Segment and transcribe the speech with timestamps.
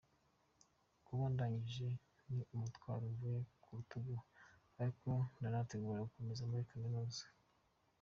[1.05, 1.87] Kuba ndangije
[2.31, 4.15] ni umutwaro umvuye ku rutugu
[4.79, 7.23] ariko ndanategura gukomeza muri Kaminuza.